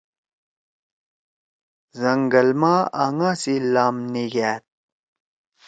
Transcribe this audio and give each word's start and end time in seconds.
زنگل 2.01 2.49
ما 2.61 2.75
آنگا 3.05 3.31
سی 3.41 3.53
لام 3.73 3.95
نھِگأد۔ 4.13 4.63